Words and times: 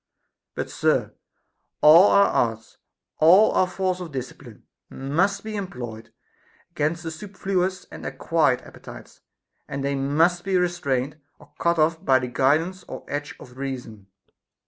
But, 0.55 0.71
sir, 0.71 1.13
all 1.79 2.09
our 2.09 2.25
arts, 2.25 2.77
all 3.19 3.51
our 3.51 3.67
force 3.67 3.99
of 3.99 4.11
discipline, 4.11 4.63
must 4.89 5.43
be 5.43 5.55
employed 5.55 6.11
against 6.71 7.03
the 7.03 7.11
superfluous 7.11 7.85
and 7.91 8.03
acquired 8.03 8.63
appetites; 8.63 9.21
and 9.67 9.83
they 9.83 9.93
must 9.93 10.43
be 10.43 10.57
restrained 10.57 11.19
or 11.37 11.53
cut 11.59 11.77
off 11.77 12.03
by 12.03 12.17
the 12.17 12.27
guidance 12.27 12.83
or 12.87 13.05
edge 13.07 13.35
of 13.39 13.57
reason. 13.57 14.07